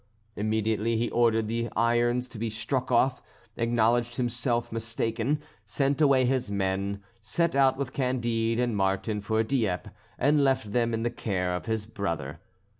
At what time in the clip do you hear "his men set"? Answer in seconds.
6.25-7.55